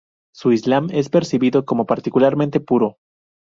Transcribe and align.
Su 0.33 0.51
islam 0.51 0.87
es 0.91 1.09
percibido 1.09 1.63
como 1.63 1.85
particularmente 1.85 2.59
puro. 2.59 2.97